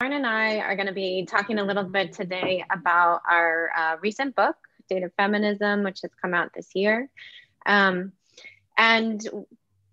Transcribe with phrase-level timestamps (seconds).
[0.00, 3.96] Lauren and I are going to be talking a little bit today about our uh,
[4.00, 4.54] recent book,
[4.88, 7.10] Data Feminism, which has come out this year.
[7.66, 8.12] Um,
[8.76, 9.20] and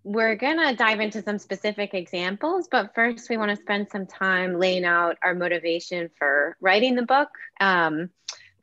[0.04, 4.06] we're going to dive into some specific examples, but first we want to spend some
[4.06, 7.30] time laying out our motivation for writing the book.
[7.60, 8.12] Um,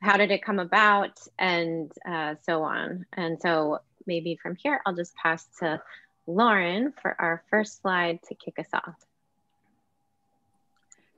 [0.01, 3.05] how did it come about, and uh, so on.
[3.11, 5.81] And so maybe from here, I'll just pass to
[6.25, 8.95] Lauren for our first slide to kick us off.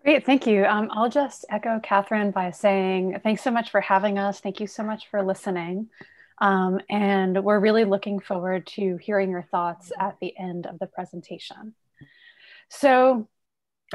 [0.05, 0.63] Great, thank you.
[0.65, 4.39] Um, I'll just echo Catherine by saying thanks so much for having us.
[4.39, 5.89] Thank you so much for listening.
[6.39, 10.85] Um, and we're really looking forward to hearing your thoughts at the end of the
[10.85, 11.73] presentation.
[12.69, 13.27] So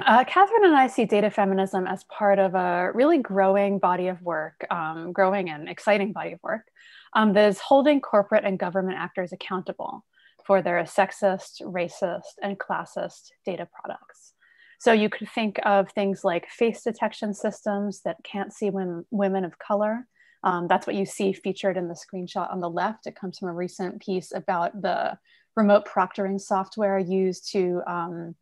[0.05, 4.21] uh, Catherine and I see data feminism as part of a really growing body of
[4.21, 6.67] work, um, growing and exciting body of work
[7.13, 10.05] um, that is holding corporate and government actors accountable
[10.45, 14.33] for their sexist, racist, and classist data products.
[14.81, 19.45] So you could think of things like face detection systems that can't see when, women
[19.45, 20.07] of color.
[20.43, 23.07] Um, that's what you see featured in the screenshot on the left.
[23.07, 25.19] It comes from a recent piece about the
[25.55, 28.35] remote proctoring software used to um,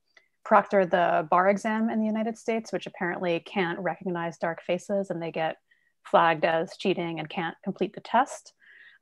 [0.44, 5.20] proctor the bar exam in the United States, which apparently can't recognize dark faces and
[5.20, 5.56] they get
[6.04, 8.52] flagged as cheating and can't complete the test.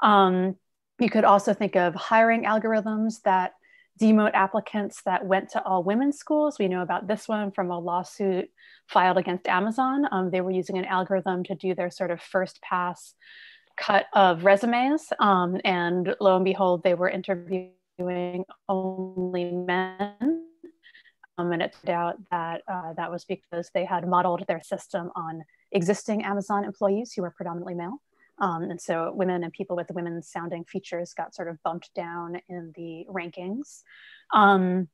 [0.00, 0.56] Um,
[0.98, 3.52] you could also think of hiring algorithms that
[4.00, 6.58] demote applicants that went to all women's schools.
[6.58, 8.50] We know about this one from a lawsuit
[8.88, 10.06] filed against Amazon.
[10.10, 13.14] Um, they were using an algorithm to do their sort of first pass
[13.76, 15.12] cut of resumes.
[15.18, 20.42] Um, and lo and behold, they were interviewing only men.
[21.38, 25.10] Um, and it turned out that uh, that was because they had modeled their system
[25.14, 28.00] on existing Amazon employees who were predominantly male.
[28.38, 32.40] Um, and so women and people with women sounding features got sort of bumped down
[32.48, 33.82] in the rankings.
[34.32, 34.88] Um,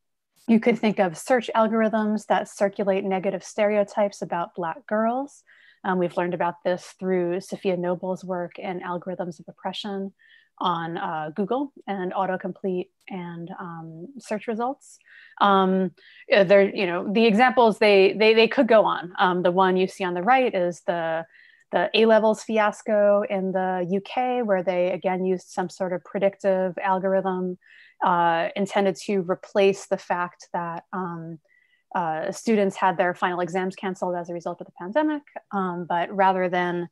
[0.48, 5.44] you could think of search algorithms that circulate negative stereotypes about Black girls.
[5.84, 10.12] Um, we've learned about this through Safiya Noble's work in Algorithms of Oppression
[10.58, 14.98] on uh, Google and autocomplete and um, search results.
[15.40, 15.90] Um,
[16.28, 19.12] they're, you know, the examples, they, they, they could go on.
[19.18, 21.26] Um, the one you see on the right is the
[21.72, 26.76] the A levels fiasco in the UK, where they again used some sort of predictive
[26.78, 27.58] algorithm
[28.04, 31.38] uh, intended to replace the fact that um,
[31.94, 35.22] uh, students had their final exams canceled as a result of the pandemic.
[35.52, 36.88] Um, but rather than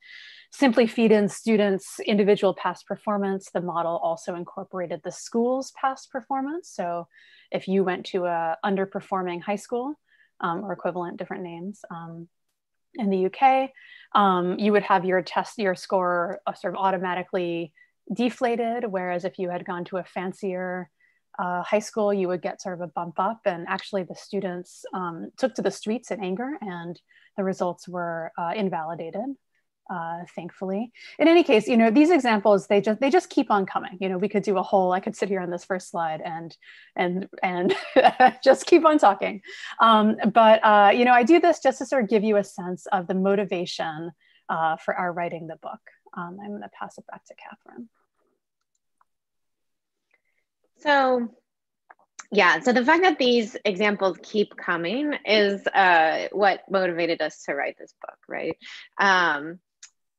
[0.52, 6.68] simply feed in students' individual past performance, the model also incorporated the school's past performance.
[6.68, 7.06] So
[7.50, 9.94] if you went to a underperforming high school
[10.40, 12.28] um, or equivalent different names, um,
[12.94, 13.70] in the UK,
[14.14, 17.72] um, you would have your test, your score uh, sort of automatically
[18.12, 18.84] deflated.
[18.88, 20.90] Whereas if you had gone to a fancier
[21.38, 23.40] uh, high school, you would get sort of a bump up.
[23.44, 27.00] And actually, the students um, took to the streets in anger, and
[27.36, 29.36] the results were uh, invalidated
[29.90, 30.92] uh, thankfully.
[31.18, 33.98] In any case, you know, these examples, they just, they just keep on coming.
[34.00, 36.20] You know, we could do a whole, I could sit here on this first slide
[36.24, 36.56] and,
[36.96, 37.74] and, and
[38.44, 39.42] just keep on talking.
[39.80, 42.44] Um, but, uh, you know, I do this just to sort of give you a
[42.44, 44.12] sense of the motivation
[44.48, 45.80] uh, for our writing the book.
[46.16, 47.88] Um, I'm going to pass it back to Catherine.
[50.78, 51.28] So
[52.32, 57.54] yeah, so the fact that these examples keep coming is uh, what motivated us to
[57.54, 58.56] write this book, right?
[58.98, 59.58] Um,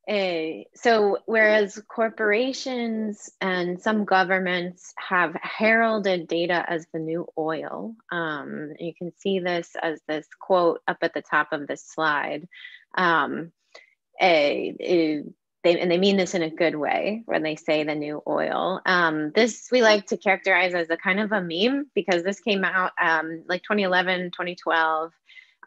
[0.09, 8.73] uh, so whereas corporations and some governments have heralded data as the new oil, um,
[8.79, 12.47] you can see this as this quote up at the top of this slide.
[12.95, 13.51] Um,
[14.19, 15.23] a, a,
[15.63, 18.81] they, and they mean this in a good way when they say the new oil.
[18.85, 22.63] Um, this we like to characterize as a kind of a meme because this came
[22.63, 25.12] out um, like 2011, 2012,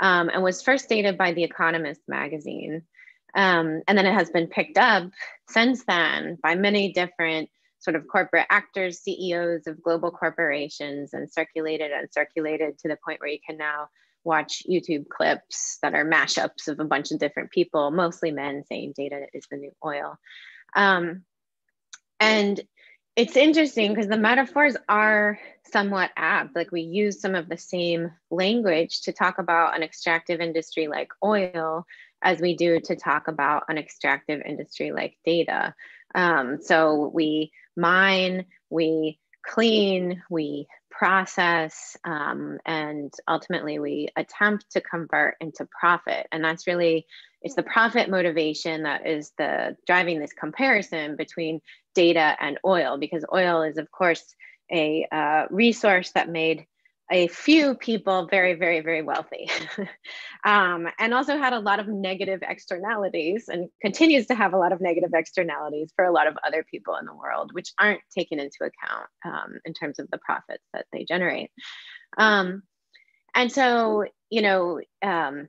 [0.00, 2.82] um, and was first dated by The Economist magazine.
[3.34, 5.10] Um, and then it has been picked up
[5.48, 7.50] since then by many different
[7.80, 13.20] sort of corporate actors, CEOs of global corporations, and circulated and circulated to the point
[13.20, 13.88] where you can now
[14.24, 18.94] watch YouTube clips that are mashups of a bunch of different people, mostly men, saying
[18.96, 20.16] data is the new oil.
[20.74, 21.24] Um,
[22.18, 22.60] and
[23.16, 25.38] it's interesting because the metaphors are
[25.70, 26.56] somewhat apt.
[26.56, 31.10] Like we use some of the same language to talk about an extractive industry like
[31.22, 31.84] oil
[32.24, 35.74] as we do to talk about an extractive industry like data.
[36.14, 45.36] Um, so we mine, we clean, we process, um, and ultimately we attempt to convert
[45.40, 46.26] into profit.
[46.32, 47.06] And that's really,
[47.42, 51.60] it's the profit motivation that is the driving this comparison between
[51.94, 54.24] data and oil, because oil is of course
[54.72, 56.66] a uh, resource that made
[57.10, 59.50] a few people very, very, very wealthy,
[60.44, 64.72] um, and also had a lot of negative externalities and continues to have a lot
[64.72, 68.38] of negative externalities for a lot of other people in the world, which aren't taken
[68.38, 71.50] into account um, in terms of the profits that they generate.
[72.16, 72.62] Um,
[73.34, 75.48] and so, you know, um,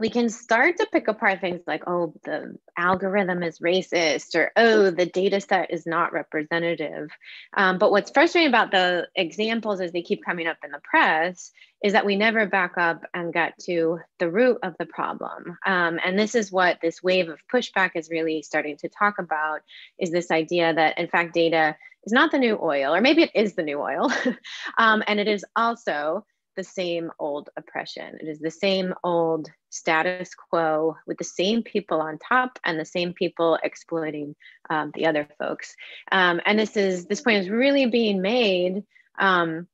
[0.00, 4.90] we can start to pick apart things like, oh, the algorithm is racist, or oh,
[4.90, 7.10] the data set is not representative.
[7.54, 11.52] Um, but what's frustrating about the examples as they keep coming up in the press
[11.84, 15.58] is that we never back up and get to the root of the problem.
[15.66, 19.60] Um, and this is what this wave of pushback is really starting to talk about
[19.98, 23.30] is this idea that, in fact, data is not the new oil, or maybe it
[23.34, 24.10] is the new oil.
[24.78, 26.24] um, and it is also
[26.56, 28.18] the same old oppression.
[28.20, 32.84] It is the same old status quo with the same people on top and the
[32.84, 34.34] same people exploiting
[34.68, 35.74] um, the other folks.
[36.10, 38.84] Um, and this is this point is really being made
[39.18, 39.66] um,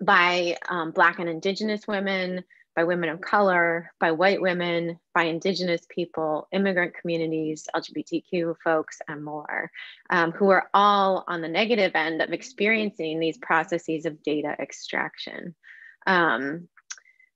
[0.00, 2.44] by um, Black and Indigenous women,
[2.74, 9.24] by women of color, by white women, by Indigenous people, immigrant communities, LGBTQ folks, and
[9.24, 9.70] more,
[10.10, 15.54] um, who are all on the negative end of experiencing these processes of data extraction.
[16.06, 16.68] Um,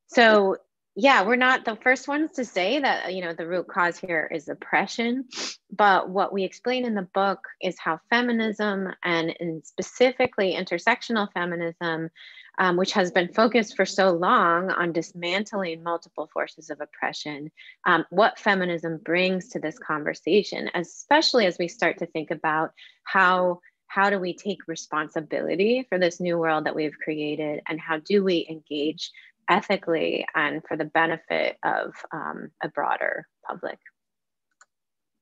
[0.09, 0.57] so
[1.01, 4.29] yeah, we're not the first ones to say that, you know, the root cause here
[4.35, 5.27] is oppression.
[5.71, 9.33] But what we explain in the book is how feminism and,
[9.65, 12.11] specifically intersectional feminism,
[12.59, 17.53] um, which has been focused for so long on dismantling multiple forces of oppression,
[17.87, 22.73] um, what feminism brings to this conversation, especially as we start to think about
[23.05, 27.99] how how do we take responsibility for this new world that we've created and how
[27.99, 29.11] do we engage
[29.49, 33.79] ethically and for the benefit of um, a broader public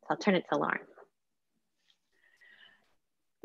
[0.02, 0.80] so i'll turn it to lauren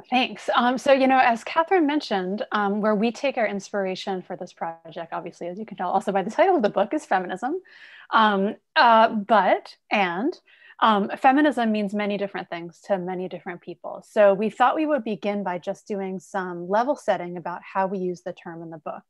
[0.10, 0.50] Thanks.
[0.56, 4.54] Um, so, you know, as Catherine mentioned, um, where we take our inspiration for this
[4.54, 7.62] project, obviously, as you can tell, also by the title of the book, is feminism.
[8.10, 10.34] Um, uh, but, and
[10.82, 14.04] um, feminism means many different things to many different people.
[14.08, 18.00] So we thought we would begin by just doing some level setting about how we
[18.00, 19.04] use the term in the book.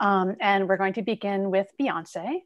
[0.00, 2.42] Um, and we're going to begin with Beyonce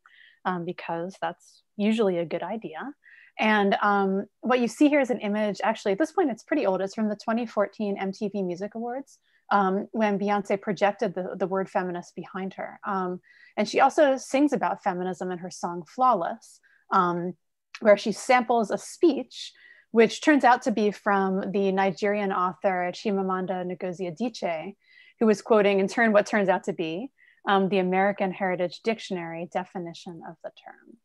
[0.46, 2.94] um, because that's usually a good idea.
[3.38, 6.66] And um, what you see here is an image, actually, at this point, it's pretty
[6.66, 6.80] old.
[6.80, 9.18] It's from the 2014 MTV Music Awards
[9.50, 12.80] um, when Beyonce projected the, the word feminist behind her.
[12.86, 13.20] Um,
[13.56, 16.60] and she also sings about feminism in her song Flawless.
[16.90, 17.34] Um,
[17.82, 19.52] where she samples a speech,
[19.90, 24.76] which turns out to be from the Nigerian author Chimamanda Ngozi Adichie,
[25.20, 27.10] who was quoting in turn what turns out to be
[27.46, 30.96] um, the American Heritage Dictionary definition of the term.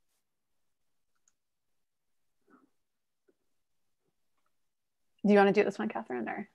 [5.26, 6.30] Do you want to do this one, Catherine?
[6.30, 6.50] Or?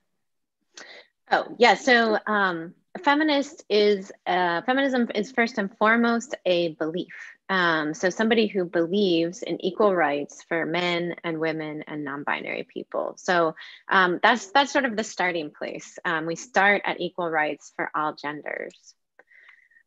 [1.31, 1.75] Oh, yeah.
[1.75, 7.13] So um, feminist is, uh, feminism is first and foremost a belief.
[7.49, 13.15] Um, so somebody who believes in equal rights for men and women and non-binary people.
[13.17, 13.55] So
[13.89, 15.99] um, that's that's sort of the starting place.
[16.05, 18.95] Um, we start at equal rights for all genders.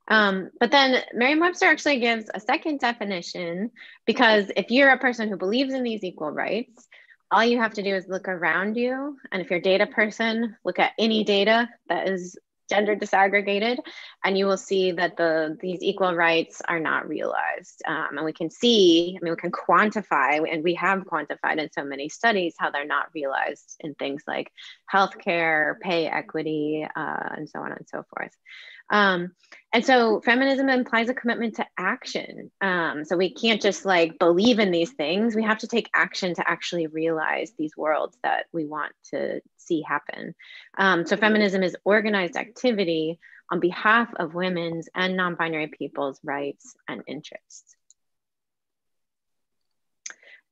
[0.08, 3.70] Um, but then Merriam-Webster actually gives a second definition
[4.04, 6.86] because if you're a person who believes in these equal rights,
[7.30, 9.16] all you have to do is look around you.
[9.32, 13.78] And if you're a data person, look at any data that is gender disaggregated
[14.24, 18.32] and you will see that the these equal rights are not realized um, and we
[18.32, 22.54] can see i mean we can quantify and we have quantified in so many studies
[22.58, 24.50] how they're not realized in things like
[24.92, 28.32] healthcare pay equity uh, and so on and so forth
[28.90, 29.32] um,
[29.72, 32.50] and so feminism implies a commitment to action.
[32.60, 35.34] Um, so we can't just like believe in these things.
[35.34, 39.82] We have to take action to actually realize these worlds that we want to see
[39.82, 40.34] happen.
[40.78, 43.18] Um, so feminism is organized activity
[43.50, 47.76] on behalf of women's and non-binary people's rights and interests.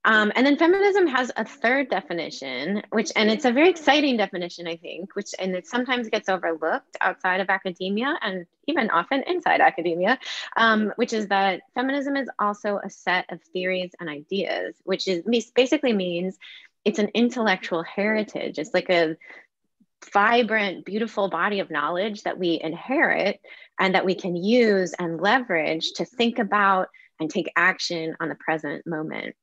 [0.07, 4.67] Um, and then feminism has a third definition, which, and it's a very exciting definition,
[4.67, 9.63] I think, which, and it sometimes gets overlooked outside of academia and even often inside
[9.63, 10.19] academia,
[10.59, 15.25] um, which is that feminism is also a set of theories and ideas, which is
[15.55, 16.39] basically means
[16.85, 18.59] it's an intellectual heritage.
[18.59, 19.17] It's like a
[20.13, 23.41] vibrant, beautiful body of knowledge that we inherit
[23.81, 26.89] and that we can use and leverage to think about
[27.21, 29.35] and take action on the present moment.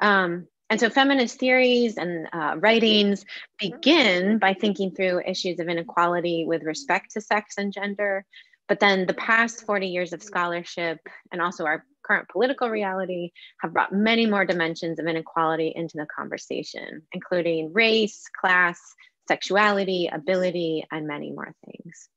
[0.00, 3.24] Um, and so feminist theories and uh, writings
[3.58, 8.24] begin by thinking through issues of inequality with respect to sex and gender.
[8.68, 10.98] But then the past 40 years of scholarship
[11.32, 16.06] and also our current political reality have brought many more dimensions of inequality into the
[16.06, 18.80] conversation, including race, class,
[19.26, 22.08] sexuality, ability, and many more things.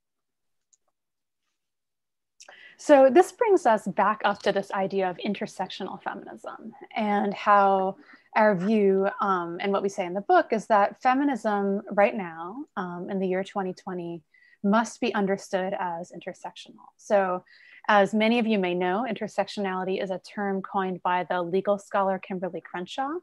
[2.77, 7.97] So this brings us back up to this idea of intersectional feminism and how
[8.35, 12.65] our view um, and what we say in the book is that feminism right now
[12.77, 14.23] um, in the year 2020
[14.63, 16.87] must be understood as intersectional.
[16.97, 17.43] So
[17.87, 22.19] as many of you may know, intersectionality is a term coined by the legal scholar
[22.19, 23.19] Kimberlé Crenshaw,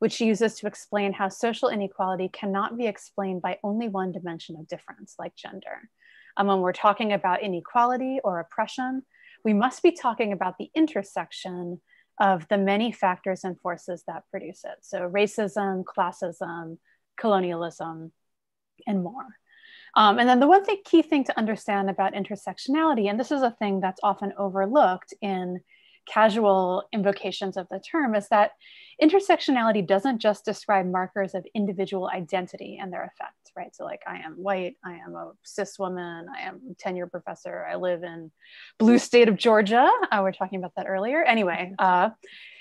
[0.00, 4.56] which she uses to explain how social inequality cannot be explained by only one dimension
[4.56, 5.88] of difference, like gender.
[6.36, 9.02] Um, when we're talking about inequality or oppression,
[9.44, 11.80] we must be talking about the intersection
[12.20, 14.78] of the many factors and forces that produce it.
[14.82, 16.78] So racism, classism,
[17.16, 18.12] colonialism,
[18.86, 19.26] and more.
[19.94, 23.42] Um, and then the one thing, key thing to understand about intersectionality, and this is
[23.42, 25.60] a thing that's often overlooked in
[26.06, 28.52] casual invocations of the term, is that
[29.00, 33.74] intersectionality doesn't just describe markers of individual identity and their effects, right?
[33.76, 37.66] So, like, I am white, I am a cis woman, I am a tenure professor,
[37.70, 38.30] I live in
[38.78, 39.88] blue state of Georgia.
[40.10, 41.22] Uh, we are talking about that earlier.
[41.22, 42.10] Anyway, uh,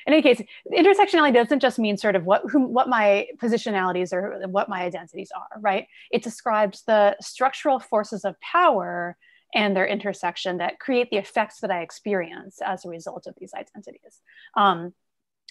[0.08, 0.42] in any case,
[0.72, 5.60] intersectionality doesn't just mean sort of what what my positionalities or what my identities are,
[5.60, 5.88] right?
[6.12, 9.18] It describes the structural forces of power
[9.54, 13.54] and their intersection that create the effects that I experience as a result of these
[13.54, 14.22] identities.
[14.56, 14.94] Um,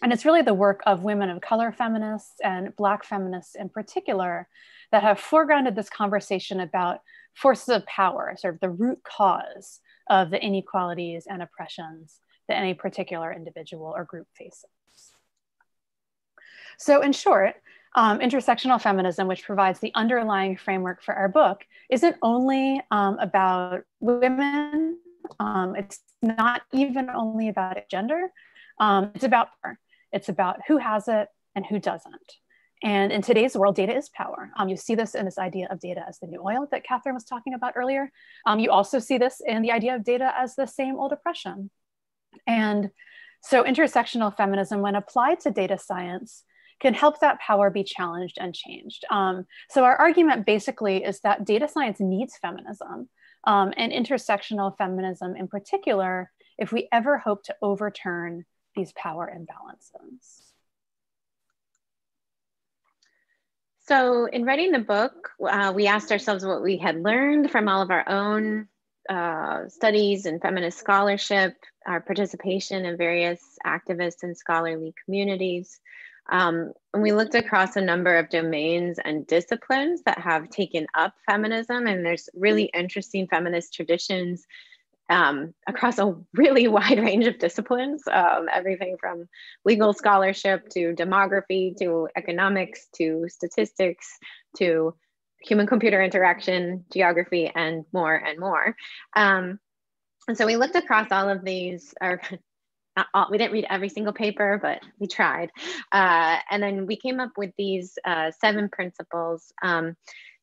[0.02, 4.48] and it's really the work of women of color feminists and Black feminists in particular
[4.92, 7.00] that have foregrounded this conversation about
[7.34, 12.74] forces of power, sort of the root cause of the inequalities and oppressions that any
[12.74, 14.66] particular individual or group faces.
[16.78, 17.54] So in short,
[17.94, 23.82] um, intersectional feminism, which provides the underlying framework for our book, isn't only um, about
[24.00, 24.98] women.
[25.38, 28.32] Um, it's not even only about gender.
[28.78, 29.78] Um, it's about power.
[30.12, 32.32] It's about who has it and who doesn't.
[32.82, 34.50] And in today's world, data is power.
[34.56, 37.14] Um, you see this in this idea of data as the new oil that Catherine
[37.14, 38.10] was talking about earlier.
[38.46, 41.70] Um, you also see this in the idea of data as the same old oppression.
[42.46, 42.90] And
[43.42, 46.44] so intersectional feminism, when applied to data science,
[46.80, 49.04] can help that power be challenged and changed.
[49.10, 53.08] Um, so our argument basically is that data science needs feminism
[53.44, 58.44] um, and intersectional feminism in particular, if we ever hope to overturn
[58.74, 60.50] these power imbalances.
[63.86, 67.82] So in writing the book, uh, we asked ourselves what we had learned from all
[67.82, 68.68] of our own
[69.08, 71.54] uh, studies and feminist scholarship,
[71.86, 75.80] our participation in various activist and scholarly communities.
[76.30, 81.14] Um, and we looked across a number of domains and disciplines that have taken up
[81.28, 84.46] feminism, and there's really interesting feminist traditions
[85.08, 89.28] um, across a really wide range of disciplines, um, everything from
[89.64, 94.06] legal scholarship to demography to economics to statistics
[94.56, 94.94] to
[95.42, 98.76] human computer interaction, geography, and more and more.
[99.16, 99.58] Um,
[100.28, 102.20] and so we looked across all of these, or
[103.14, 105.50] all, we didn't read every single paper, but we tried.
[105.92, 109.96] Uh, and then we came up with these uh, seven principles um,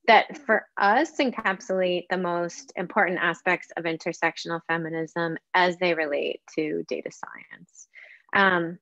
[0.08, 6.84] that for us encapsulate the most important aspects of intersectional feminism as they relate to
[6.88, 7.88] data science.
[8.34, 8.80] Um,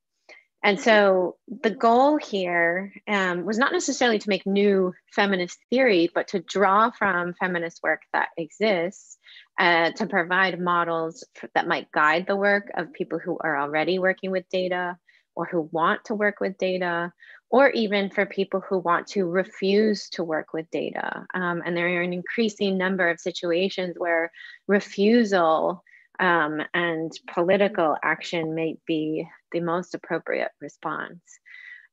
[0.65, 6.29] and so the goal here um, was not necessarily to make new feminist theory, but
[6.29, 9.19] to draw from feminist work that exists
[9.60, 14.31] uh, to provide models that might guide the work of people who are already working
[14.31, 14.98] with data
[15.36, 17.13] or who want to work with data,
[17.51, 21.27] or even for people who want to refuse to work with data.
[21.36, 24.31] Um, and there are an increasing number of situations where
[24.67, 25.84] refusal
[26.19, 31.21] um, and political action may be the most appropriate response.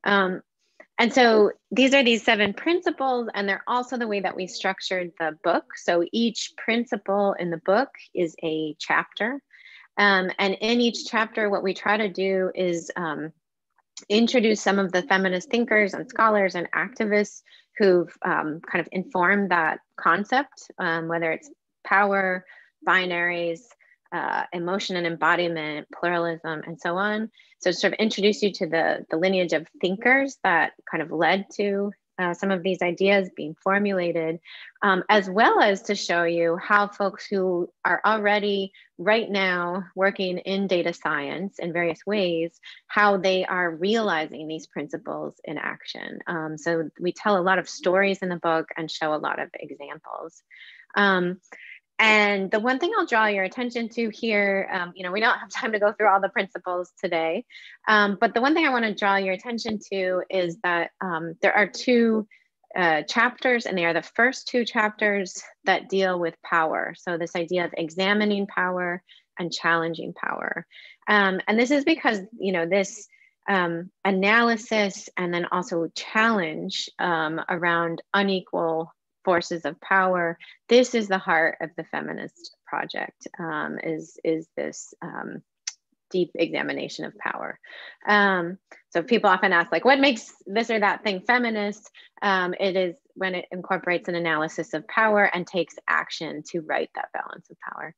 [0.04, 0.42] Um,
[0.98, 5.12] and so these are these seven principles, and they're also the way that we structured
[5.18, 5.64] the book.
[5.76, 9.40] So each principle in the book is a chapter.
[9.96, 13.32] Um, and in each chapter, what we try to do is um,
[14.08, 17.42] introduce some of the feminist thinkers and scholars and activists
[17.78, 21.50] who've um, kind of informed that concept, um, whether it's
[21.84, 22.44] power,
[22.86, 23.60] binaries,
[24.12, 27.30] uh, emotion and embodiment, pluralism, and so on.
[27.60, 31.10] So to sort of introduce you to the, the lineage of thinkers that kind of
[31.10, 34.38] led to uh, some of these ideas being formulated,
[34.82, 40.38] um, as well as to show you how folks who are already right now working
[40.38, 46.18] in data science in various ways, how they are realizing these principles in action.
[46.26, 49.40] Um, so we tell a lot of stories in the book and show a lot
[49.40, 50.42] of examples.
[50.94, 51.40] Um,
[52.02, 55.38] and the one thing I'll draw your attention to here, um, you know, we don't
[55.38, 57.44] have time to go through all the principles today,
[57.88, 61.34] um, but the one thing I want to draw your attention to is that um,
[61.40, 62.26] there are two
[62.76, 66.94] uh, chapters, and they are the first two chapters that deal with power.
[66.98, 69.02] So, this idea of examining power,
[69.38, 70.66] and challenging power.
[71.08, 73.08] Um, and this is because, you know, this
[73.48, 78.92] um, analysis and then also challenge um, around unequal
[79.24, 80.38] forces of power.
[80.68, 83.26] This is the heart of the feminist project.
[83.38, 85.42] Um, is is this um,
[86.10, 87.58] deep examination of power?
[88.06, 88.58] Um,
[88.90, 91.90] so people often ask, like, what makes this or that thing feminist?
[92.20, 96.90] Um, it is when it incorporates an analysis of power and takes action to right
[96.94, 97.94] that balance of power.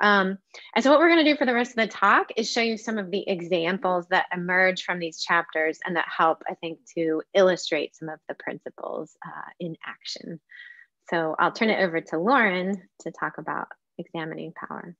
[0.00, 0.38] Um,
[0.74, 2.60] and so what we're going to do for the rest of the talk is show
[2.60, 6.80] you some of the examples that emerge from these chapters and that help, I think,
[6.96, 10.40] to illustrate some of the principles uh, in action.
[11.10, 14.96] So I'll turn it over to Lauren to talk about examining power.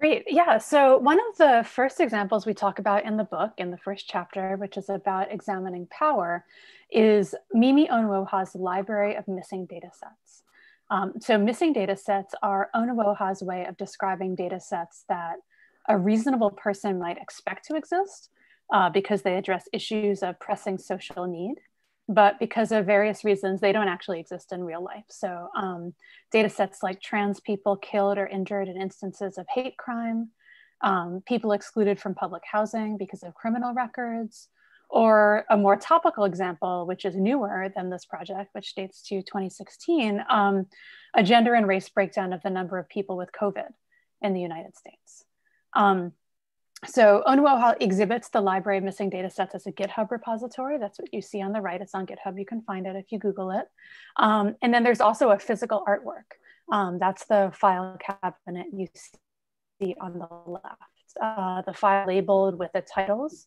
[0.00, 0.24] Great.
[0.28, 0.56] Yeah.
[0.56, 4.08] So, one of the first examples we talk about in the book, in the first
[4.08, 6.46] chapter, which is about examining power,
[6.90, 10.42] is Mimi Onuoha's Library of Missing Data Sets.
[10.90, 15.36] Um, so missing data sets are Onuoha's way of describing data sets that
[15.88, 18.30] a reasonable person might expect to exist
[18.72, 21.56] uh, because they address issues of pressing social need,
[22.08, 25.04] but because of various reasons, they don't actually exist in real life.
[25.08, 25.94] So um,
[26.32, 30.30] data sets like trans people killed or injured in instances of hate crime,
[30.82, 34.48] um, people excluded from public housing because of criminal records,
[34.90, 40.22] or a more topical example, which is newer than this project, which dates to 2016,
[40.28, 40.66] um,
[41.14, 43.68] a gender and race breakdown of the number of people with COVID
[44.20, 45.24] in the United States.
[45.74, 46.12] Um,
[46.86, 50.78] so Onuoha exhibits the library of missing data sets as a GitHub repository.
[50.78, 51.80] That's what you see on the right.
[51.80, 52.38] It's on GitHub.
[52.38, 53.66] You can find it if you Google it.
[54.16, 56.38] Um, and then there's also a physical artwork.
[56.72, 60.76] Um, that's the file cabinet you see on the left.
[61.20, 63.46] Uh, the file labeled with the titles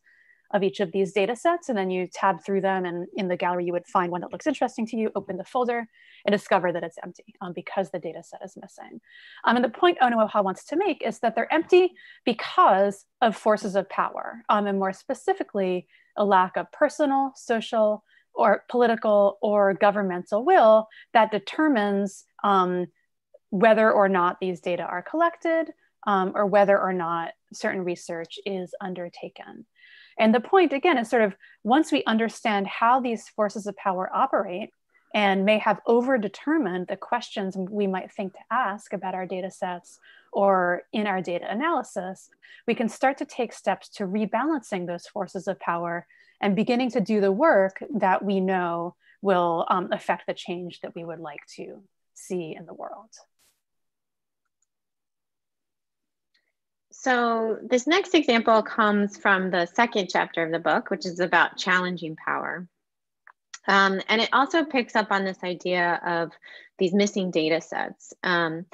[0.53, 1.69] of each of these data sets.
[1.69, 4.31] And then you tab through them and in the gallery, you would find one that
[4.31, 5.87] looks interesting to you, open the folder
[6.25, 9.01] and discover that it's empty um, because the data set is missing.
[9.45, 11.93] Um, and the point Onuoha wants to make is that they're empty
[12.23, 14.43] because of forces of power.
[14.47, 18.03] Um, and more specifically, a lack of personal, social,
[18.35, 22.87] or political or governmental will that determines um,
[23.49, 25.71] whether or not these data are collected
[26.07, 29.65] um, or whether or not certain research is undertaken.
[30.17, 34.09] And the point, again, is sort of once we understand how these forces of power
[34.13, 34.69] operate
[35.13, 39.99] and may have overdetermined the questions we might think to ask about our data sets
[40.31, 42.29] or in our data analysis,
[42.67, 46.07] we can start to take steps to rebalancing those forces of power
[46.41, 50.95] and beginning to do the work that we know will um, affect the change that
[50.95, 51.81] we would like to
[52.13, 53.09] see in the world.
[57.03, 61.57] So this next example comes from the second chapter of the book, which is about
[61.57, 62.65] challenging power.
[63.67, 66.31] Um, and it also picks up on this idea of
[66.77, 68.13] these missing data sets.
[68.23, 68.67] Um,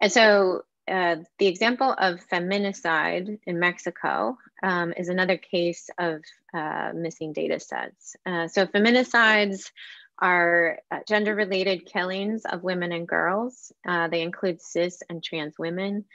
[0.00, 6.22] and so uh, the example of feminicide in Mexico um, is another case of
[6.54, 8.16] uh, missing data sets.
[8.24, 9.72] Uh, so feminicides
[10.18, 13.72] are uh, gender related killings of women and girls.
[13.86, 16.06] Uh, they include cis and trans women.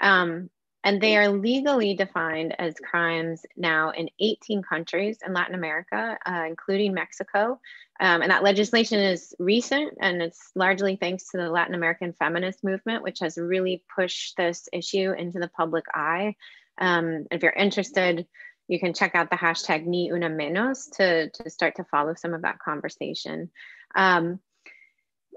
[0.00, 0.48] Um,
[0.82, 6.44] and they are legally defined as crimes now in 18 countries in Latin America, uh,
[6.46, 7.60] including Mexico.
[8.00, 12.64] Um, and that legislation is recent, and it's largely thanks to the Latin American feminist
[12.64, 16.34] movement, which has really pushed this issue into the public eye.
[16.78, 18.26] Um, if you're interested,
[18.66, 22.32] you can check out the hashtag Ni Una Menos to, to start to follow some
[22.32, 23.50] of that conversation.
[23.94, 24.40] Um,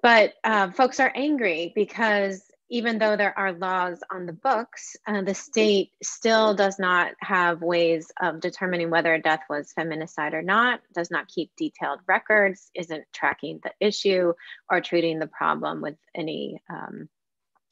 [0.02, 5.22] but uh, folks are angry because even though there are laws on the books, uh,
[5.22, 10.42] the state still does not have ways of determining whether a death was feminicide or
[10.42, 14.34] not, does not keep detailed records, isn't tracking the issue
[14.70, 17.10] or treating the problem with any um,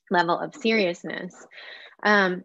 [0.09, 1.33] level of seriousness.
[2.03, 2.43] Um,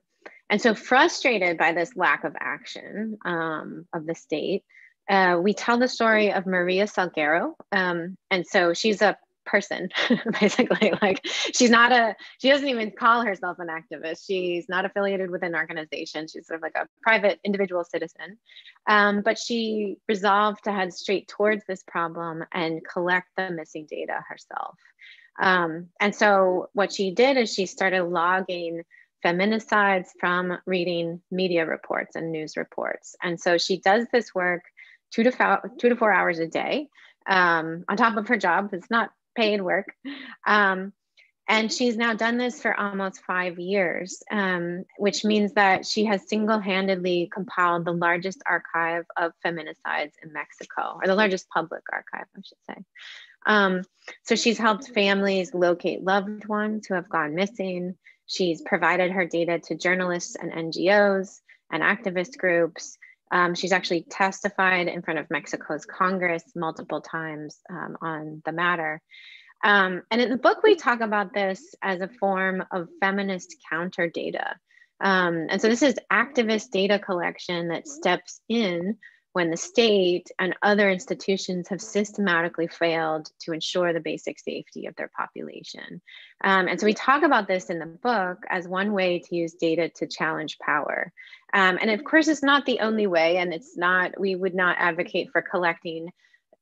[0.48, 4.62] and so, frustrated by this lack of action um, of the state,
[5.10, 7.54] uh, we tell the story of Maria Salguero.
[7.72, 9.88] Um, and so she's a person
[10.40, 10.92] basically.
[11.00, 14.26] Like she's not a she doesn't even call herself an activist.
[14.26, 16.28] She's not affiliated with an organization.
[16.28, 18.38] She's sort of like a private individual citizen.
[18.86, 24.24] Um, but she resolved to head straight towards this problem and collect the missing data
[24.28, 24.76] herself.
[25.40, 28.82] Um, and so what she did is she started logging
[29.24, 33.16] feminicides from reading media reports and news reports.
[33.22, 34.62] And so she does this work
[35.10, 36.88] two to, four, two to four hours a day
[37.26, 38.70] um, on top of her job.
[38.72, 39.92] It's not paid work.
[40.46, 40.92] Um,
[41.48, 46.28] and she's now done this for almost five years, um, which means that she has
[46.28, 52.26] single handedly compiled the largest archive of feminicides in Mexico, or the largest public archive,
[52.36, 52.84] I should say.
[53.46, 53.82] Um,
[54.24, 57.94] so she's helped families locate loved ones who have gone missing.
[58.26, 62.98] She's provided her data to journalists and NGOs and activist groups.
[63.30, 69.02] Um, she's actually testified in front of Mexico's Congress multiple times um, on the matter.
[69.64, 74.08] Um, and in the book, we talk about this as a form of feminist counter
[74.08, 74.56] data.
[75.00, 78.96] Um, and so this is activist data collection that steps in
[79.36, 84.96] when the state and other institutions have systematically failed to ensure the basic safety of
[84.96, 86.00] their population.
[86.42, 89.52] Um, and so we talk about this in the book as one way to use
[89.52, 91.12] data to challenge power.
[91.52, 94.78] Um, and of course, it's not the only way, and it's not, we would not
[94.78, 96.08] advocate for collecting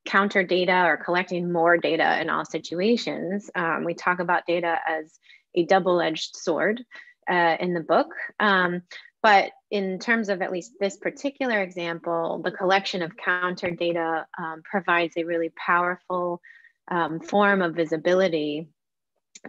[0.04, 3.52] counter data or collecting more data in all situations.
[3.54, 5.16] Um, we talk about data as
[5.54, 6.82] a double edged sword
[7.30, 8.08] uh, in the book.
[8.40, 8.82] Um,
[9.24, 14.60] but in terms of at least this particular example, the collection of counter data um,
[14.70, 16.42] provides a really powerful
[16.90, 18.68] um, form of visibility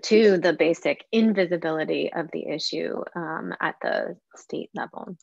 [0.03, 5.17] to the basic invisibility of the issue um, at the state level.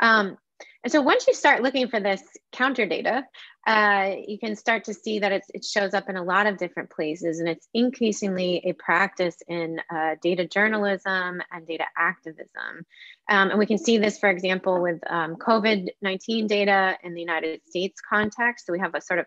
[0.00, 0.38] Um,
[0.86, 3.24] and so once you start looking for this counter data,
[3.66, 6.90] uh, you can start to see that it shows up in a lot of different
[6.90, 12.86] places and it's increasingly a practice in uh, data journalism and data activism.
[13.28, 17.62] Um, and we can see this, for example, with um, COVID-19 data in the United
[17.68, 18.66] States context.
[18.66, 19.26] So we have a sort of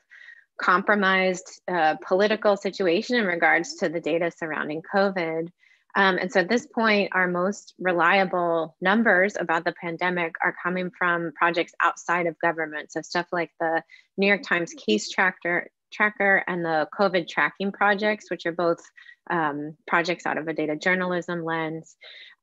[0.61, 5.49] compromised uh, political situation in regards to the data surrounding COVID.
[5.95, 10.91] Um, and so at this point, our most reliable numbers about the pandemic are coming
[10.97, 12.91] from projects outside of government.
[12.91, 13.83] So stuff like the
[14.17, 18.79] New York Times Case Tracker, tracker and the COVID tracking projects, which are both
[19.29, 21.95] um, projects out of a data journalism lens.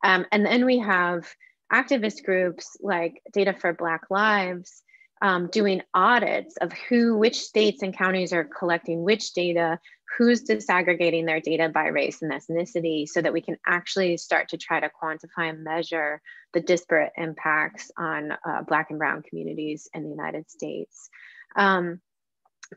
[0.04, 1.26] Um, and then we have
[1.72, 4.82] activist groups like Data for Black Lives
[5.22, 9.78] um, doing audits of who, which states and counties are collecting which data,
[10.16, 14.56] who's disaggregating their data by race and ethnicity so that we can actually start to
[14.56, 16.20] try to quantify and measure
[16.52, 21.10] the disparate impacts on uh, Black and Brown communities in the United States.
[21.56, 22.00] Um,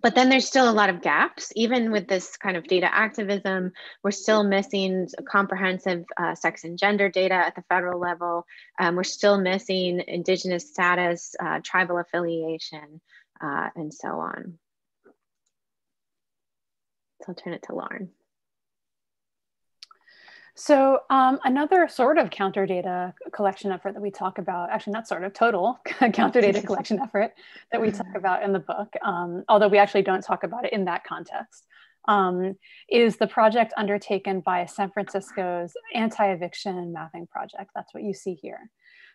[0.03, 1.51] but then there's still a lot of gaps.
[1.55, 3.71] Even with this kind of data activism,
[4.03, 8.45] we're still missing comprehensive uh, sex and gender data at the federal level.
[8.79, 13.01] Um, we're still missing Indigenous status, uh, tribal affiliation,
[13.41, 14.59] uh, and so on.
[17.21, 18.10] So I'll turn it to Lauren.
[20.60, 25.08] So um, another sort of counter data collection effort that we talk about, actually not
[25.08, 25.79] sort of, total
[26.13, 27.32] counter data collection effort
[27.71, 30.73] that we talk about in the book, um, although we actually don't talk about it
[30.73, 31.65] in that context,
[32.10, 32.58] um,
[32.89, 37.71] is the project undertaken by San Francisco's anti-eviction mapping project.
[37.73, 38.69] That's what you see here.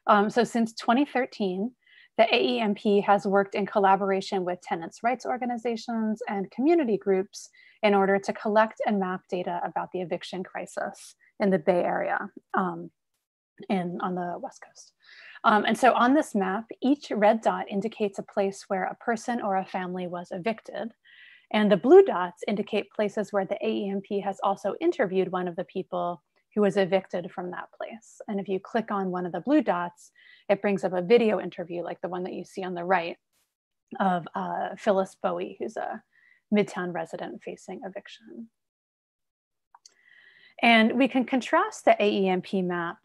[0.07, 1.73] Um, so since 2013,
[2.17, 7.51] the AEMP has worked in collaboration with tenants' rights organizations and community groups
[7.85, 12.19] in order to collect and map data about the eviction crisis in the Bay Area
[12.55, 12.91] um,
[13.71, 14.93] on the West Coast.
[15.45, 19.43] Um, and so on this map, each red dot indicates a place where a person
[19.43, 20.93] or a family was evicted.
[21.53, 25.65] And the blue dots indicate places where the AEMP has also interviewed one of the
[25.65, 26.23] people
[26.55, 28.21] who was evicted from that place.
[28.29, 30.11] And if you click on one of the blue dots,
[30.49, 33.17] it brings up a video interview like the one that you see on the right
[34.01, 36.03] of uh, Phyllis Bowie, who's a
[36.53, 38.49] Midtown resident facing eviction.
[40.63, 42.99] And we can contrast the AEMP map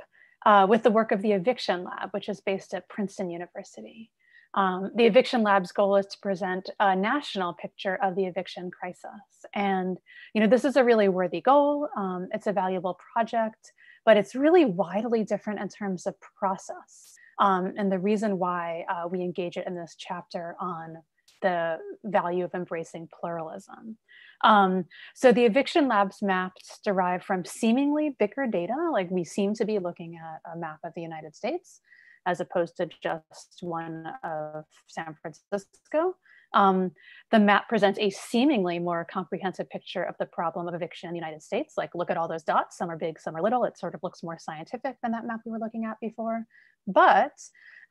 [0.46, 4.12] uh, with the work of the Eviction Lab, which is based at Princeton University.
[4.56, 9.12] Um, the Eviction Lab's goal is to present a national picture of the eviction crisis.
[9.54, 9.98] And,
[10.34, 11.88] you know, this is a really worthy goal.
[11.96, 13.74] Um, it's a valuable project,
[14.06, 17.14] but it's really widely different in terms of process.
[17.40, 20.98] Um, and the reason why uh, we engage it in this chapter on
[21.42, 23.98] the value of embracing pluralism.
[24.44, 29.66] Um, so the eviction labs maps derive from seemingly bigger data, like we seem to
[29.66, 31.82] be looking at a map of the United States
[32.26, 36.16] as opposed to just one of San Francisco.
[36.54, 36.92] Um,
[37.32, 41.20] the map presents a seemingly more comprehensive picture of the problem of eviction in the
[41.20, 41.76] United States.
[41.78, 43.64] Like look at all those dots, some are big, some are little.
[43.64, 46.46] It sort of looks more scientific than that map we were looking at before.
[46.88, 47.34] But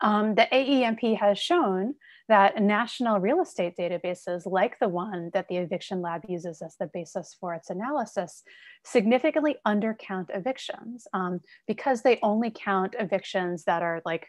[0.00, 1.94] um, the AEMP has shown
[2.28, 6.90] that national real estate databases like the one that the eviction lab uses as the
[6.92, 8.42] basis for its analysis
[8.84, 14.26] significantly undercount evictions um, because they only count evictions that are like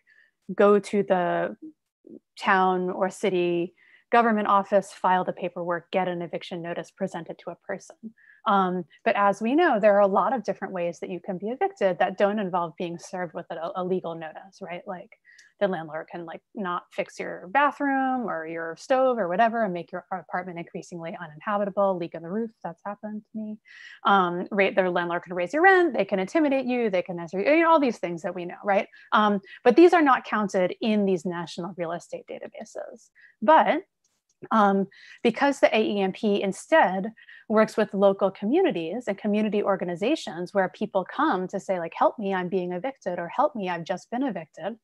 [0.55, 1.55] go to the
[2.39, 3.73] town or city
[4.11, 7.95] government office, file the paperwork, get an eviction notice presented to a person.
[8.47, 11.37] Um, but as we know, there are a lot of different ways that you can
[11.37, 14.81] be evicted that don't involve being served with a, a legal notice, right?
[14.87, 15.11] Like
[15.59, 19.91] the landlord can like not fix your bathroom or your stove or whatever and make
[19.91, 23.57] your apartment increasingly uninhabitable leak in the roof that's happened to me.
[24.05, 27.61] Um, rate their landlord can raise your rent they can intimidate you they can you
[27.61, 28.87] know, all these things that we know right?
[29.11, 33.09] Um, but these are not counted in these national real estate databases.
[33.41, 33.81] But
[34.51, 34.87] um,
[35.23, 37.11] because the AEMP instead
[37.49, 42.33] works with local communities and community organizations where people come to say like, help me,
[42.33, 44.75] I'm being evicted, or help me, I've just been evicted,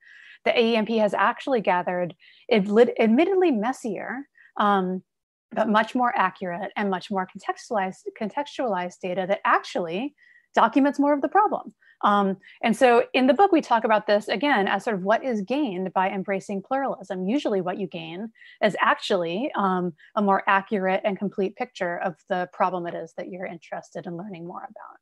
[0.46, 2.16] the AEMP has actually gathered
[2.52, 4.28] admittedly messier,
[4.58, 5.04] um,
[5.52, 10.16] but much more accurate and much more contextualized, contextualized data that actually
[10.54, 11.74] documents more of the problem.
[12.02, 15.24] Um, and so in the book, we talk about this again as sort of what
[15.24, 17.26] is gained by embracing pluralism.
[17.26, 18.32] Usually, what you gain
[18.62, 23.30] is actually um, a more accurate and complete picture of the problem it is that
[23.30, 25.00] you're interested in learning more about.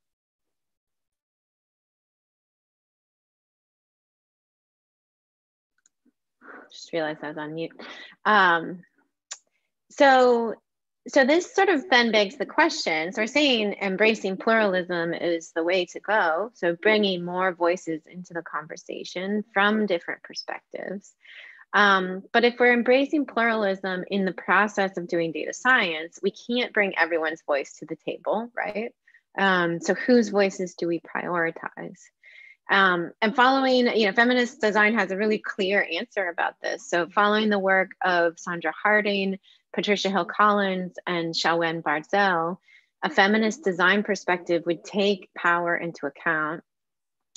[6.73, 7.71] Just realized I was on mute.
[8.25, 8.81] Um,
[9.91, 10.55] so
[11.07, 15.63] so this sort of then begs the question so we're saying embracing pluralism is the
[15.63, 21.13] way to go so bringing more voices into the conversation from different perspectives.
[21.75, 26.73] Um, but if we're embracing pluralism in the process of doing data science we can't
[26.73, 28.93] bring everyone's voice to the table right?
[29.37, 31.99] Um, so whose voices do we prioritize
[32.69, 36.89] um, and following, you know, feminist design has a really clear answer about this.
[36.89, 39.39] So following the work of Sandra Harding,
[39.73, 42.57] Patricia Hill Collins and Shaowen Bardzell,
[43.03, 46.63] a feminist design perspective would take power into account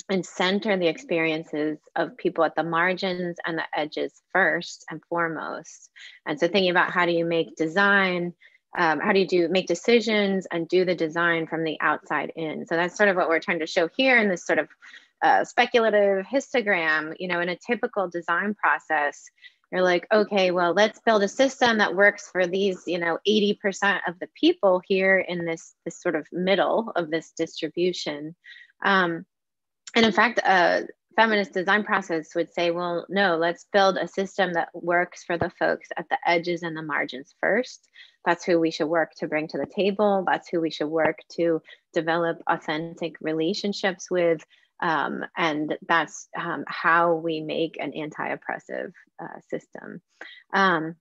[0.09, 5.89] and center the experiences of people at the margins and the edges first and foremost.
[6.25, 8.33] And so thinking about how do you make design,
[8.77, 12.65] um, how do you do make decisions and do the design from the outside in.
[12.65, 14.69] So that's sort of what we're trying to show here in this sort of
[15.43, 17.15] speculative histogram.
[17.19, 19.29] You know, in a typical design process,
[19.71, 23.99] you're like okay well let's build a system that works for these you know 80%
[24.07, 28.35] of the people here in this this sort of middle of this distribution.
[28.83, 29.25] Um,
[29.95, 34.53] and in fact a feminist design process would say well no let's build a system
[34.53, 37.89] that works for the folks at the edges and the margins first.
[38.25, 40.23] That's who we should work to bring to the table.
[40.27, 41.61] That's who we should work to
[41.93, 44.45] develop authentic relationships with
[44.81, 50.01] um, and that's um, how we make an anti-oppressive uh, system.
[50.53, 50.95] Um,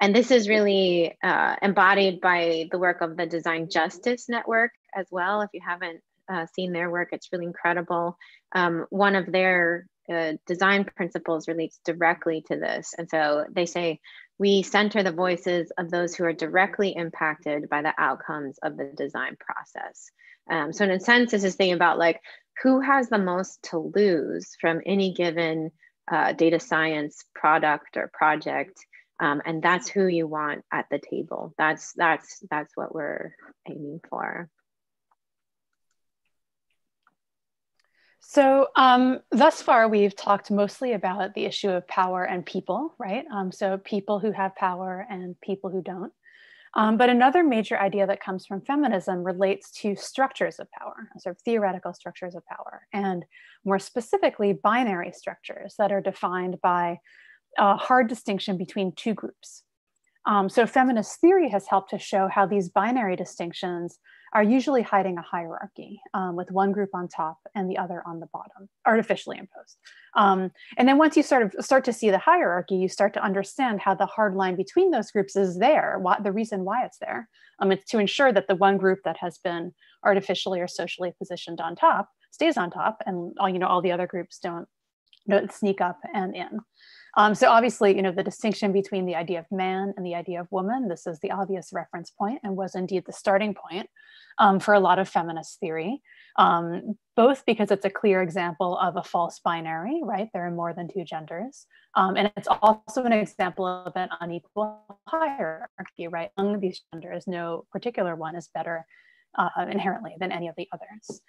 [0.00, 5.06] and this is really uh, embodied by the work of the Design Justice Network as
[5.10, 5.40] well.
[5.42, 8.16] If you haven't uh, seen their work, it's really incredible.
[8.52, 12.94] Um, one of their uh, design principles relates directly to this.
[12.96, 14.00] And so they say,
[14.38, 18.92] we center the voices of those who are directly impacted by the outcomes of the
[18.96, 20.10] design process.
[20.48, 22.20] Um, so in a sense, this is thinking about like
[22.62, 25.70] who has the most to lose from any given
[26.10, 28.78] uh, data science product or project
[29.20, 33.34] um, and that's who you want at the table that's that's that's what we're
[33.68, 34.48] aiming for
[38.30, 43.24] So, um, thus far, we've talked mostly about the issue of power and people, right?
[43.32, 46.12] Um, so, people who have power and people who don't.
[46.74, 51.36] Um, but another major idea that comes from feminism relates to structures of power, sort
[51.36, 53.24] of theoretical structures of power, and
[53.64, 56.98] more specifically, binary structures that are defined by
[57.58, 59.62] a hard distinction between two groups.
[60.26, 63.98] Um, so, feminist theory has helped to show how these binary distinctions
[64.32, 68.20] are usually hiding a hierarchy um, with one group on top and the other on
[68.20, 69.78] the bottom, artificially imposed.
[70.16, 73.22] Um, and then once you sort of start to see the hierarchy, you start to
[73.22, 76.98] understand how the hard line between those groups is there, what, the reason why it's
[76.98, 77.28] there.
[77.60, 79.72] Um, it's to ensure that the one group that has been
[80.04, 83.92] artificially or socially positioned on top stays on top and all, you know, all the
[83.92, 84.66] other groups don't,
[85.28, 86.60] don't sneak up and in.
[87.18, 90.40] Um, so obviously, you know, the distinction between the idea of man and the idea
[90.40, 93.90] of woman, this is the obvious reference point and was indeed the starting point
[94.38, 96.00] um, for a lot of feminist theory,
[96.36, 100.28] um, both because it's a clear example of a false binary, right?
[100.32, 101.66] There are more than two genders.
[101.96, 106.30] Um, and it's also an example of an unequal hierarchy, right?
[106.36, 108.86] Among these genders, no particular one is better
[109.36, 111.20] uh, inherently than any of the others.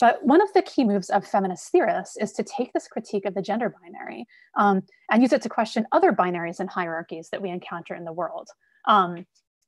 [0.00, 3.34] But one of the key moves of feminist theorists is to take this critique of
[3.34, 4.26] the gender binary
[4.56, 8.12] um, and use it to question other binaries and hierarchies that we encounter in the
[8.12, 8.48] world.
[8.86, 9.26] Um,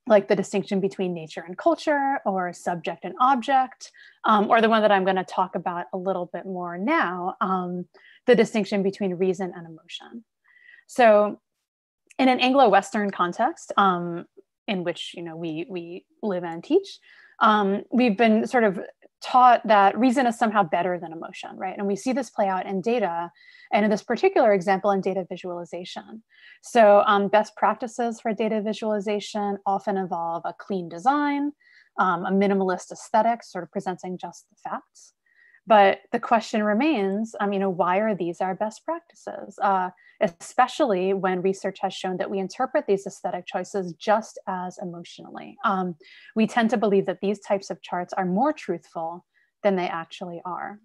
[0.09, 3.91] like the distinction between nature and culture or subject and object,
[4.25, 7.35] um, or the one that I'm going to talk about a little bit more now,
[7.41, 7.87] um,
[8.27, 10.25] the distinction between reason and emotion.
[10.87, 11.41] So
[12.19, 14.27] in an Anglo-Western context, um,
[14.69, 16.99] in which you know we we live and teach,
[17.41, 18.81] um, we've been sort of
[19.27, 21.77] taught that reason is somehow better than emotion, right?
[21.77, 23.31] And we see this play out in data,
[23.73, 26.23] and in this particular example, in data visualization.
[26.63, 31.53] So, um, best practices for data visualization often involve a clean design,
[31.99, 35.13] um, a minimalist aesthetic, sort of presenting just the facts.
[35.67, 39.59] But the question remains, um, you know, why are these our best practices?
[39.61, 45.57] Uh, especially when research has shown that we interpret these aesthetic choices just as emotionally.
[45.65, 45.97] Um,
[46.35, 49.27] we tend to believe that these types of charts are more truthful
[49.63, 50.79] than they actually are.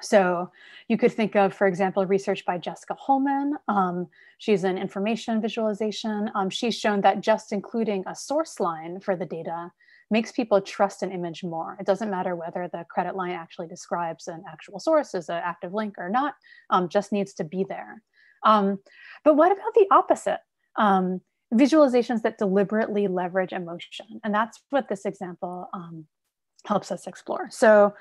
[0.00, 0.50] So
[0.88, 3.54] you could think of, for example, research by Jessica Hullman.
[3.68, 6.30] Um, she's an information visualization.
[6.34, 9.72] Um, she's shown that just including a source line for the data
[10.16, 11.76] makes people trust an image more.
[11.80, 15.72] It doesn't matter whether the credit line actually describes an actual source as an active
[15.80, 16.32] link or not,
[16.70, 17.92] um, just needs to be there.
[18.50, 18.66] Um,
[19.24, 20.42] but what about the opposite?
[20.76, 21.20] Um,
[21.52, 24.06] visualizations that deliberately leverage emotion.
[24.22, 26.06] And that's what this example um,
[26.64, 27.46] helps us explore.
[27.50, 27.94] So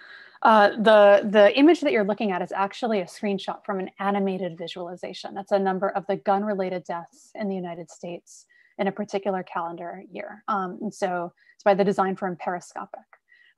[0.49, 4.54] uh, the, the image that you're looking at is actually a screenshot from an animated
[4.63, 5.34] visualization.
[5.34, 8.45] That's a number of the gun-related deaths in the United States
[8.78, 10.44] in a particular calendar year.
[10.48, 13.06] Um, and so it's by the design firm Periscopic.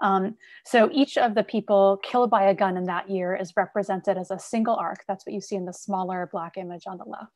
[0.01, 4.17] Um, so each of the people killed by a gun in that year is represented
[4.17, 5.06] as a single arc.
[5.08, 7.32] That's what you see in the smaller black image on the left.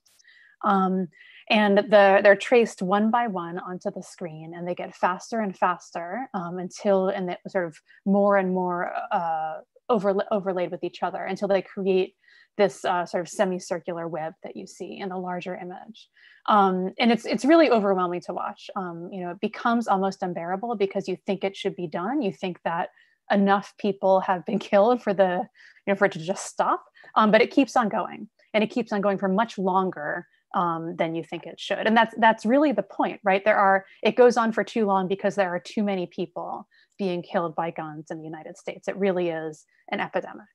[0.64, 1.08] Um,
[1.50, 5.58] and the, they're traced one by one onto the screen and they get faster and
[5.58, 11.24] faster um, until, and they sort of more and more uh, overlaid with each other
[11.24, 12.16] until they create
[12.58, 16.10] this uh, sort of semicircular web that you see in the larger image.
[16.48, 18.70] Um, and it's, it's really overwhelming to watch.
[18.76, 22.22] Um, you know, it becomes almost unbearable because you think it should be done.
[22.22, 22.90] You think that
[23.32, 25.48] enough people have been killed for the,
[25.86, 26.84] you know, for it to just stop,
[27.16, 30.96] um, but it keeps on going and it keeps on going for much longer um,
[30.96, 31.86] than you think it should.
[31.86, 33.46] And that's, that's really the point, right?
[33.46, 37.22] There are, it goes on for too long because there are too many people being
[37.22, 38.88] killed by guns in the United States.
[38.88, 40.48] It really is an epidemic.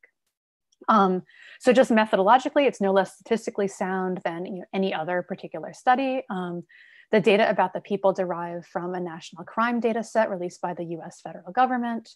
[0.88, 1.22] Um,
[1.60, 6.22] so just methodologically, it's no less statistically sound than you know, any other particular study.
[6.30, 6.64] Um,
[7.10, 10.84] the data about the people derived from a national crime data set released by the
[10.96, 12.08] US federal government.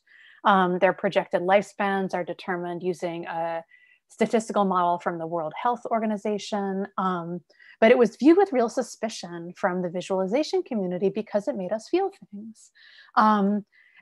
[0.44, 3.62] Um, their projected lifespans are determined using a
[4.08, 6.86] statistical model from the World Health Organization.
[6.96, 7.40] Um,
[7.80, 11.88] but it was viewed with real suspicion from the visualization community because it made us
[11.88, 12.70] feel things.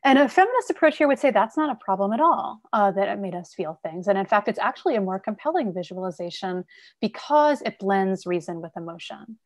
[0.06, 3.08] And a feminist approach here would say that's not a problem at all, uh, that
[3.08, 4.06] it made us feel things.
[4.06, 6.64] And in fact, it's actually a more compelling visualization
[7.00, 9.36] because it blends reason with emotion.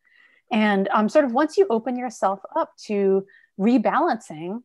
[0.53, 3.25] And um, sort of once you open yourself up to
[3.59, 4.63] rebalancing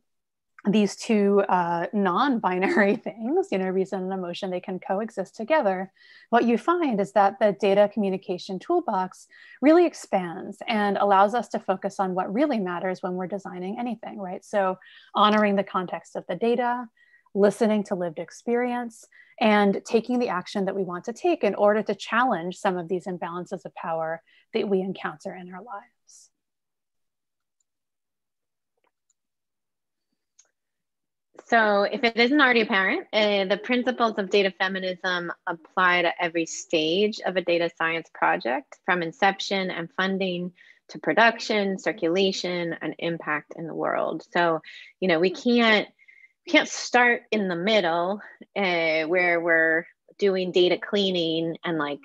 [0.68, 5.92] these two uh, non-binary things, you know, reason and emotion, they can coexist together.
[6.30, 9.28] What you find is that the data communication toolbox
[9.62, 14.18] really expands and allows us to focus on what really matters when we're designing anything,
[14.18, 14.44] right?
[14.44, 14.78] So
[15.14, 16.88] honoring the context of the data,
[17.34, 19.06] listening to lived experience,
[19.40, 22.88] and taking the action that we want to take in order to challenge some of
[22.88, 24.22] these imbalances of power
[24.54, 25.95] that we encounter in our lives.
[31.48, 36.44] So, if it isn't already apparent, uh, the principles of data feminism apply to every
[36.44, 40.52] stage of a data science project, from inception and funding
[40.88, 44.24] to production, circulation, and impact in the world.
[44.32, 44.60] So,
[44.98, 45.88] you know, we can't
[46.46, 48.20] we can't start in the middle
[48.56, 49.86] uh, where we're
[50.18, 52.00] doing data cleaning and like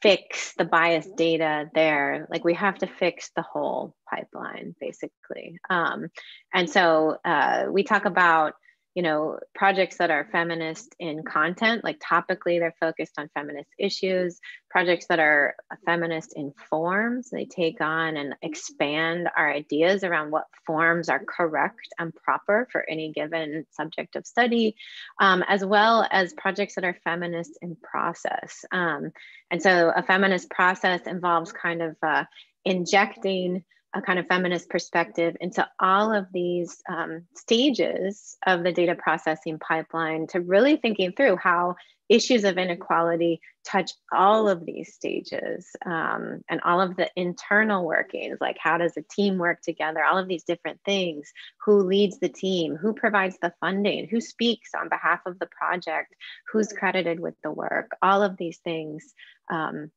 [0.00, 6.08] fix the biased data there like we have to fix the whole pipeline basically um,
[6.52, 8.54] and so uh, we talk about
[8.94, 14.38] you know, projects that are feminist in content, like topically, they're focused on feminist issues.
[14.70, 15.54] Projects that are
[15.86, 21.88] feminist in forms, they take on and expand our ideas around what forms are correct
[21.98, 24.76] and proper for any given subject of study,
[25.18, 28.64] um, as well as projects that are feminist in process.
[28.72, 29.12] Um,
[29.50, 32.24] and so a feminist process involves kind of uh,
[32.64, 38.94] injecting a kind of feminist perspective into all of these um, stages of the data
[38.94, 41.76] processing pipeline to really thinking through how
[42.08, 48.38] issues of inequality touch all of these stages um, and all of the internal workings
[48.40, 51.32] like how does a team work together all of these different things
[51.64, 56.14] who leads the team who provides the funding who speaks on behalf of the project
[56.52, 59.14] who's credited with the work all of these things
[59.50, 59.90] um,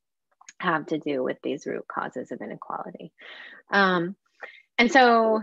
[0.60, 3.12] have to do with these root causes of inequality.
[3.72, 4.16] Um,
[4.78, 5.42] and so,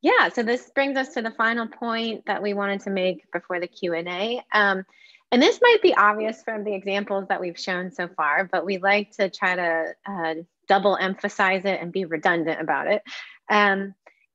[0.00, 3.60] yeah, so this brings us to the final point that we wanted to make before
[3.60, 4.42] the Q&A.
[4.52, 4.84] Um,
[5.30, 8.78] and this might be obvious from the examples that we've shown so far, but we
[8.78, 10.34] like to try to uh,
[10.68, 13.02] double emphasize it and be redundant about it.
[13.50, 13.94] Um,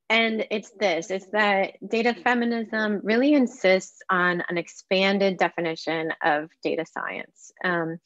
[0.10, 6.86] and it's this it's that data feminism really insists on an expanded definition of data
[6.86, 8.00] science um,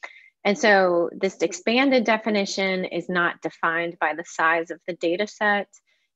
[0.48, 5.68] and so this expanded definition is not defined by the size of the data set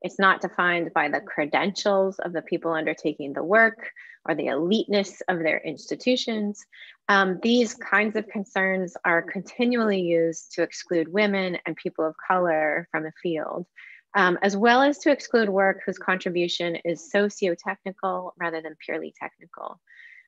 [0.02, 3.90] it's not defined by the credentials of the people undertaking the work
[4.24, 6.64] or the eliteness of their institutions.
[7.08, 12.88] Um, these kinds of concerns are continually used to exclude women and people of color
[12.90, 13.66] from the field,
[14.14, 19.80] um, as well as to exclude work whose contribution is socio-technical rather than purely technical.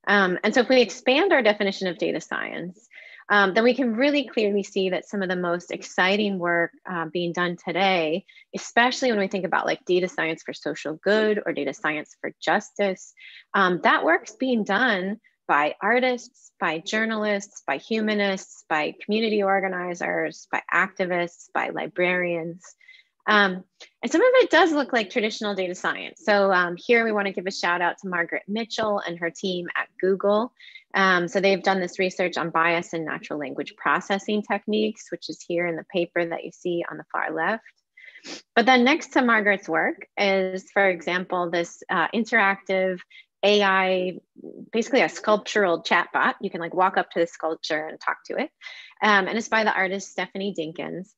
[0.06, 2.88] Um, and so if we expand our definition of data science,
[3.28, 7.06] um, then we can really clearly see that some of the most exciting work uh,
[7.06, 11.52] being done today, especially when we think about like data science for social good or
[11.52, 13.14] data science for justice,
[13.54, 20.62] um, that work's being done by artists, by journalists, by humanists, by community organizers, by
[20.72, 22.62] activists, by librarians.
[23.26, 23.64] Um,
[24.02, 26.20] and some of it does look like traditional data science.
[26.24, 29.30] So um, here we want to give a shout out to Margaret Mitchell and her
[29.30, 30.52] team at Google.
[30.94, 35.44] Um, so they've done this research on bias in natural language processing techniques, which is
[35.46, 37.62] here in the paper that you see on the far left.
[38.54, 42.98] But then next to Margaret's work is, for example, this uh, interactive
[43.44, 44.18] AI,
[44.72, 46.34] basically a sculptural chatbot.
[46.40, 48.50] You can like walk up to the sculpture and talk to it.
[49.02, 51.10] Um, and it's by the artist Stephanie Dinkins.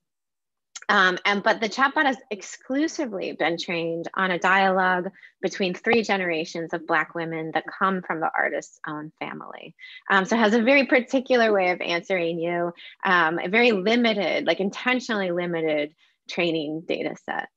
[0.88, 5.10] Um, and but the chatbot has exclusively been trained on a dialogue
[5.42, 9.74] between three generations of Black women that come from the artist's own family.
[10.08, 12.72] Um, so it has a very particular way of answering you,
[13.04, 15.92] um, a very limited, like intentionally limited
[16.30, 17.48] training data set.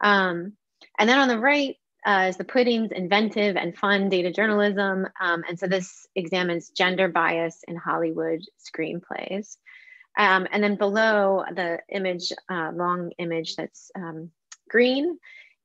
[0.00, 0.54] Um,
[0.98, 5.06] and then on the right uh, is the Pudding's inventive and fun data journalism.
[5.20, 9.56] Um, and so this examines gender bias in Hollywood screenplays.
[10.16, 14.30] Um, and then below the image, uh, long image that's um,
[14.68, 15.18] green,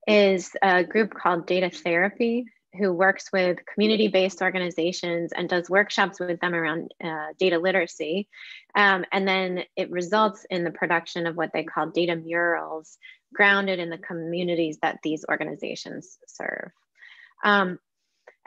[0.08, 2.46] is a group called Data Therapy,
[2.78, 8.28] who works with community-based organizations and does workshops with them around uh, data literacy.
[8.76, 12.98] Um, and then it results in the production of what they call data murals,
[13.34, 16.72] grounded in the communities that these organizations serve.
[17.44, 17.80] Um,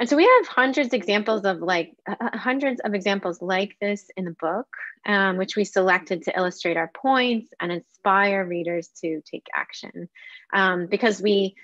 [0.03, 4.11] and so we have hundreds of examples of like uh, hundreds of examples like this
[4.17, 4.67] in the book,
[5.07, 10.09] um, which we selected to illustrate our points and inspire readers to take action.
[10.53, 11.55] Um, because we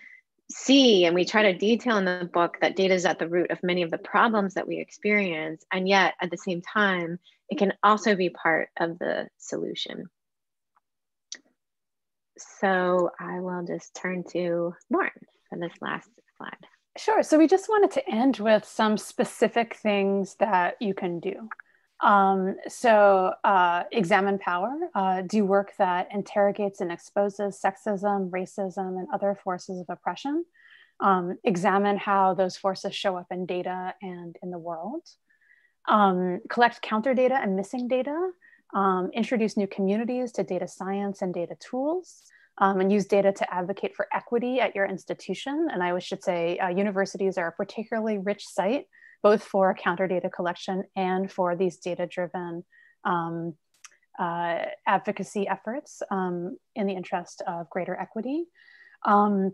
[0.53, 3.51] see and we try to detail in the book that data is at the root
[3.51, 5.65] of many of the problems that we experience.
[5.73, 7.19] And yet at the same time,
[7.49, 10.11] it can also be part of the solution.
[12.39, 15.11] So I will just turn to Lauren
[15.51, 16.78] for this last slide.
[16.99, 17.23] Sure.
[17.23, 21.49] So we just wanted to end with some specific things that you can do.
[22.01, 29.07] Um, so uh, examine power, uh, do work that interrogates and exposes sexism, racism, and
[29.15, 30.45] other forces of oppression.
[30.99, 35.03] Um, examine how those forces show up in data and in the world.
[35.87, 38.31] Um, collect counter data and missing data.
[38.75, 42.25] Um, introduce new communities to data science and data tools
[42.61, 45.69] um, and use data to advocate for equity at your institution.
[45.73, 48.87] And I should say uh, universities are a particularly rich site,
[49.23, 52.65] both for counter data collection and for these data-driven
[53.05, 53.55] um,
[54.19, 58.47] uh, advocacy efforts um, in the interest of greater equity.
[59.05, 59.53] Um,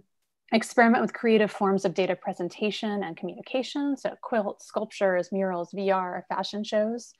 [0.53, 6.65] experiment with creative forms of data presentation and communication, so quilts, sculptures, murals, VR, fashion
[6.65, 7.13] shows.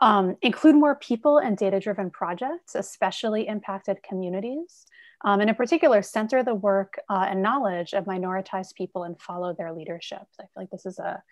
[0.00, 4.86] Um, include more people and data-driven projects, especially impacted communities.
[5.24, 9.54] Um, and in particular, center the work uh, and knowledge of minoritized people and follow
[9.54, 10.22] their leadership.
[10.38, 11.22] I feel like this is a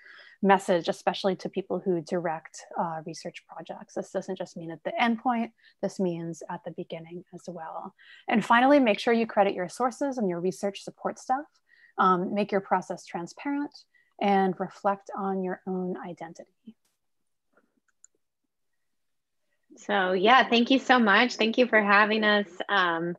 [0.42, 3.94] message, especially to people who direct uh, research projects.
[3.94, 7.94] This doesn't just mean at the endpoint, this means at the beginning as well.
[8.28, 11.44] And finally, make sure you credit your sources and your research support staff.
[11.98, 13.76] Um, make your process transparent
[14.20, 16.76] and reflect on your own identity.
[19.76, 21.36] So yeah, thank you so much.
[21.36, 22.46] Thank you for having us.
[22.68, 23.16] Um,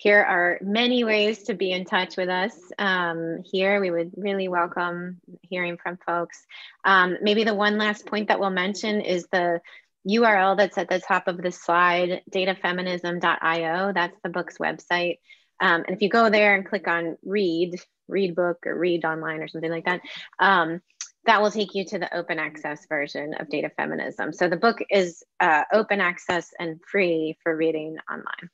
[0.00, 2.54] here are many ways to be in touch with us.
[2.78, 6.42] Um, here, we would really welcome hearing from folks.
[6.86, 9.60] Um, maybe the one last point that we'll mention is the
[10.08, 13.92] URL that's at the top of the slide, datafeminism.io.
[13.92, 15.18] That's the book's website.
[15.60, 17.78] Um, and if you go there and click on read,
[18.08, 20.00] read book or read online or something like that,
[20.38, 20.80] um,
[21.26, 24.32] that will take you to the open access version of data feminism.
[24.32, 28.48] So the book is uh, open access and free for reading online.